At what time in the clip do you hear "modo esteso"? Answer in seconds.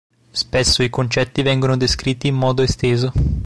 2.33-3.11